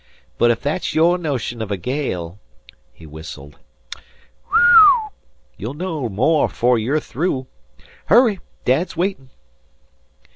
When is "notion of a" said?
1.19-1.77